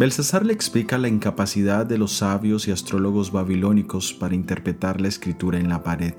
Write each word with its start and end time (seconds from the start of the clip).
Belsasar 0.00 0.46
le 0.46 0.54
explica 0.54 0.96
la 0.96 1.08
incapacidad 1.08 1.84
de 1.84 1.98
los 1.98 2.12
sabios 2.12 2.66
y 2.66 2.70
astrólogos 2.70 3.32
babilónicos 3.32 4.14
para 4.14 4.34
interpretar 4.34 4.98
la 4.98 5.08
escritura 5.08 5.58
en 5.58 5.68
la 5.68 5.82
pared. 5.82 6.14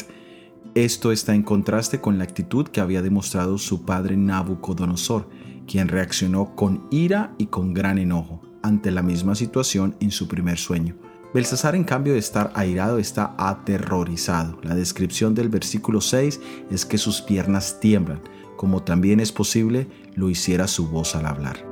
Esto 0.75 1.11
está 1.11 1.33
en 1.33 1.41
contraste 1.41 1.99
con 1.99 2.19
la 2.19 2.23
actitud 2.23 2.67
que 2.67 2.79
había 2.79 3.01
demostrado 3.01 3.57
su 3.57 3.83
padre 3.83 4.17
Nabucodonosor, 4.17 5.27
quien 5.65 5.87
reaccionó 5.87 6.55
con 6.55 6.85
ira 6.91 7.33
y 7.39 7.47
con 7.47 7.73
gran 7.73 7.97
enojo 7.97 8.43
ante 8.61 8.91
la 8.91 9.01
misma 9.01 9.33
situación 9.33 9.95
en 9.99 10.11
su 10.11 10.27
primer 10.27 10.59
sueño. 10.59 10.95
Belsasar 11.33 11.73
en 11.75 11.83
cambio 11.83 12.13
de 12.13 12.19
estar 12.19 12.51
airado 12.53 12.99
está 12.99 13.33
aterrorizado. 13.39 14.59
La 14.61 14.75
descripción 14.75 15.33
del 15.33 15.49
versículo 15.49 16.01
6 16.01 16.39
es 16.69 16.85
que 16.85 16.99
sus 16.99 17.23
piernas 17.23 17.79
tiemblan, 17.79 18.21
como 18.57 18.83
también 18.83 19.19
es 19.19 19.31
posible 19.31 19.87
lo 20.13 20.29
hiciera 20.29 20.67
su 20.67 20.87
voz 20.87 21.15
al 21.15 21.25
hablar. 21.25 21.70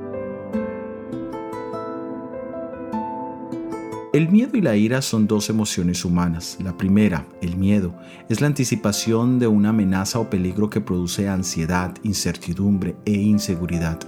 El 4.12 4.28
miedo 4.28 4.56
y 4.56 4.60
la 4.60 4.74
ira 4.74 5.02
son 5.02 5.28
dos 5.28 5.50
emociones 5.50 6.04
humanas. 6.04 6.58
La 6.60 6.76
primera, 6.76 7.28
el 7.42 7.56
miedo, 7.56 7.94
es 8.28 8.40
la 8.40 8.48
anticipación 8.48 9.38
de 9.38 9.46
una 9.46 9.68
amenaza 9.68 10.18
o 10.18 10.28
peligro 10.28 10.68
que 10.68 10.80
produce 10.80 11.28
ansiedad, 11.28 11.94
incertidumbre 12.02 12.96
e 13.04 13.12
inseguridad. 13.12 14.00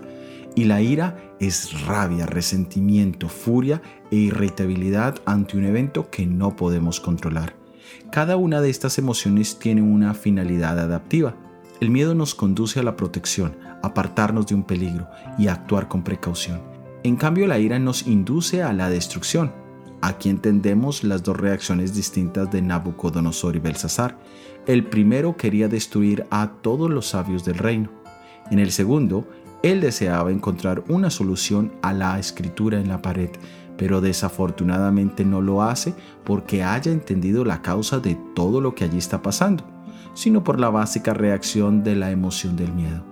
Y 0.56 0.64
la 0.64 0.82
ira 0.82 1.36
es 1.38 1.86
rabia, 1.86 2.26
resentimiento, 2.26 3.28
furia 3.28 3.80
e 4.10 4.16
irritabilidad 4.16 5.20
ante 5.24 5.56
un 5.56 5.66
evento 5.66 6.10
que 6.10 6.26
no 6.26 6.56
podemos 6.56 6.98
controlar. 6.98 7.54
Cada 8.10 8.36
una 8.36 8.60
de 8.60 8.70
estas 8.70 8.98
emociones 8.98 9.60
tiene 9.60 9.82
una 9.82 10.14
finalidad 10.14 10.80
adaptiva. 10.80 11.36
El 11.80 11.90
miedo 11.90 12.16
nos 12.16 12.34
conduce 12.34 12.80
a 12.80 12.82
la 12.82 12.96
protección, 12.96 13.56
apartarnos 13.84 14.48
de 14.48 14.56
un 14.56 14.64
peligro 14.64 15.06
y 15.38 15.46
actuar 15.46 15.86
con 15.86 16.02
precaución. 16.02 16.60
En 17.04 17.14
cambio, 17.14 17.46
la 17.46 17.60
ira 17.60 17.78
nos 17.78 18.08
induce 18.08 18.64
a 18.64 18.72
la 18.72 18.90
destrucción, 18.90 19.61
Aquí 20.02 20.30
entendemos 20.30 21.04
las 21.04 21.22
dos 21.22 21.36
reacciones 21.36 21.94
distintas 21.94 22.50
de 22.50 22.60
Nabucodonosor 22.60 23.54
y 23.54 23.60
Belsasar. 23.60 24.18
El 24.66 24.84
primero 24.84 25.36
quería 25.36 25.68
destruir 25.68 26.26
a 26.28 26.54
todos 26.60 26.90
los 26.90 27.06
sabios 27.06 27.44
del 27.44 27.58
reino. 27.58 27.88
En 28.50 28.58
el 28.58 28.72
segundo, 28.72 29.28
él 29.62 29.80
deseaba 29.80 30.32
encontrar 30.32 30.82
una 30.88 31.08
solución 31.08 31.72
a 31.82 31.92
la 31.92 32.18
escritura 32.18 32.80
en 32.80 32.88
la 32.88 33.00
pared, 33.00 33.30
pero 33.76 34.00
desafortunadamente 34.00 35.24
no 35.24 35.40
lo 35.40 35.62
hace 35.62 35.94
porque 36.24 36.64
haya 36.64 36.90
entendido 36.90 37.44
la 37.44 37.62
causa 37.62 38.00
de 38.00 38.18
todo 38.34 38.60
lo 38.60 38.74
que 38.74 38.82
allí 38.82 38.98
está 38.98 39.22
pasando, 39.22 39.62
sino 40.14 40.42
por 40.42 40.58
la 40.58 40.70
básica 40.70 41.14
reacción 41.14 41.84
de 41.84 41.94
la 41.94 42.10
emoción 42.10 42.56
del 42.56 42.72
miedo. 42.72 43.04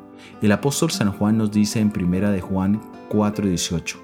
El 0.43 0.51
apóstol 0.51 0.91
San 0.91 1.13
Juan 1.13 1.39
nos 1.39 1.53
dice 1.53 1.79
en 1.79 1.93
1 1.97 2.33
de 2.33 2.41
Juan 2.41 2.81
4:18, 3.11 3.97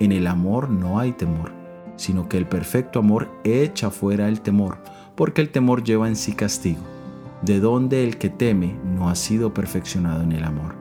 en 0.00 0.10
el 0.10 0.26
amor 0.26 0.68
no 0.68 0.98
hay 0.98 1.12
temor 1.12 1.61
sino 1.96 2.28
que 2.28 2.38
el 2.38 2.46
perfecto 2.46 2.98
amor 2.98 3.30
echa 3.44 3.90
fuera 3.90 4.28
el 4.28 4.40
temor, 4.40 4.78
porque 5.14 5.40
el 5.40 5.50
temor 5.50 5.84
lleva 5.84 6.08
en 6.08 6.16
sí 6.16 6.32
castigo, 6.32 6.82
de 7.42 7.60
donde 7.60 8.04
el 8.04 8.18
que 8.18 8.30
teme 8.30 8.76
no 8.84 9.08
ha 9.08 9.14
sido 9.14 9.52
perfeccionado 9.54 10.22
en 10.22 10.32
el 10.32 10.44
amor. 10.44 10.74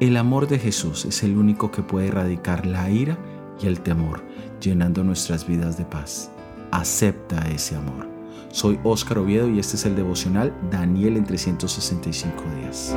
El 0.00 0.16
amor 0.16 0.48
de 0.48 0.58
Jesús 0.58 1.04
es 1.04 1.22
el 1.22 1.36
único 1.36 1.70
que 1.70 1.82
puede 1.82 2.08
erradicar 2.08 2.66
la 2.66 2.90
ira 2.90 3.16
y 3.60 3.66
el 3.66 3.80
temor, 3.80 4.22
llenando 4.60 5.04
nuestras 5.04 5.46
vidas 5.46 5.78
de 5.78 5.84
paz. 5.84 6.30
Acepta 6.72 7.48
ese 7.50 7.76
amor. 7.76 8.08
Soy 8.50 8.78
Óscar 8.84 9.18
Oviedo 9.18 9.48
y 9.48 9.58
este 9.58 9.76
es 9.76 9.84
el 9.84 9.96
devocional 9.96 10.52
Daniel 10.70 11.16
en 11.16 11.24
365 11.24 12.42
días. 12.60 12.96